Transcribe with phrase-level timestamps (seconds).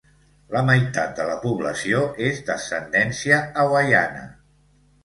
[0.53, 2.01] La meitat de la població
[2.31, 4.27] és d'ascendència hawaiana.